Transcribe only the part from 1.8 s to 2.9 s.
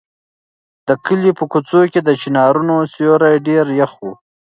کې د چنارونو